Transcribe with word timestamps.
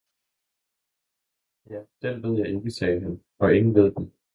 Ja, 1.69 1.81
den 2.01 2.23
ved 2.23 2.37
jeg 2.37 2.47
ikke, 2.55 2.71
sagde 2.71 3.01
han, 3.01 3.23
og 3.39 3.55
ingen 3.55 3.75
ved 3.75 3.91
den! 3.91 4.13